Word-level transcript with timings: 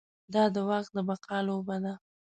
دا 0.33 0.43
د 0.55 0.57
واک 0.67 0.85
د 0.95 0.97
بقا 1.07 1.37
لوبه 1.47 1.75
ده. 1.83 1.93